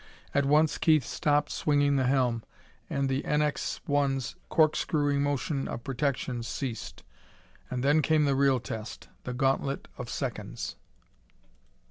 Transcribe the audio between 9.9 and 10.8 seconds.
of seconds.